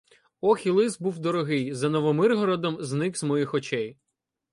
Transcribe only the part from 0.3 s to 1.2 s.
—Ох і лис був